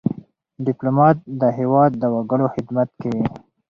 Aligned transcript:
ډيپلومات 0.65 1.17
د 1.41 1.43
هېواد 1.59 1.91
د 2.01 2.03
وګړو 2.15 2.47
خدمت 2.55 2.89
کوي. 3.01 3.23